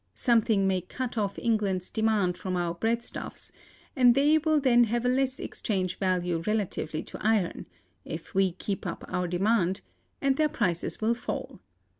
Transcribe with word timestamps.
Something 0.15 0.67
may 0.67 0.81
cut 0.81 1.15
off 1.15 1.37
England's 1.37 1.91
demand 1.91 2.35
for 2.35 2.57
our 2.57 2.73
breadstuffs, 2.73 3.51
and 3.95 4.15
they 4.15 4.39
will 4.39 4.59
then 4.59 4.85
have 4.85 5.05
a 5.05 5.07
less 5.07 5.39
exchange 5.39 5.99
value 5.99 6.41
relatively 6.47 7.03
to 7.03 7.19
iron 7.23 7.67
(if 8.03 8.33
we 8.33 8.53
keep 8.53 8.87
up 8.87 9.05
our 9.07 9.27
demand), 9.27 9.81
and 10.19 10.37
their 10.37 10.49
prices 10.49 11.01
will 11.01 11.13
fall. 11.13 11.59